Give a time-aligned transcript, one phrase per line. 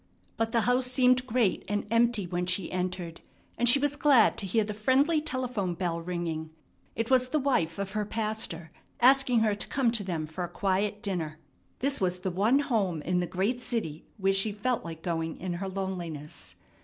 [0.35, 3.21] But the house seemed great and empty when she entered,
[3.55, 6.49] and she was glad to hear the friendly telephone bell ringing.
[6.95, 10.47] It was the wife of her pastor, asking her to come to them for a
[10.49, 11.37] quiet dinner.
[11.81, 15.53] This was the one home in the great city where she felt like going in
[15.61, 16.55] her loneliness.